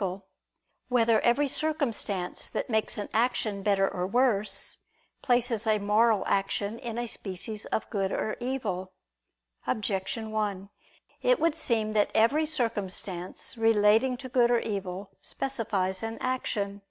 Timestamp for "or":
3.88-4.08, 8.10-8.36, 14.50-14.58